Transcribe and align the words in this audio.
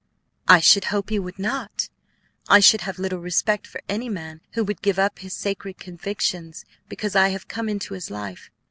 "I 0.47 0.61
should 0.61 0.85
hope 0.85 1.11
he 1.11 1.19
would 1.19 1.37
not; 1.37 1.89
I 2.49 2.59
should 2.59 2.81
have 2.81 2.97
little 2.97 3.19
respect 3.19 3.67
for 3.67 3.81
any 3.87 4.09
man 4.09 4.41
who 4.53 4.63
would 4.63 4.81
give 4.81 4.97
up 4.97 5.19
his 5.19 5.35
sacred 5.35 5.77
convictions 5.77 6.65
because 6.89 7.15
I 7.15 7.29
have 7.29 7.47
come 7.47 7.69
into 7.69 7.93
his 7.93 8.09
life. 8.09 8.49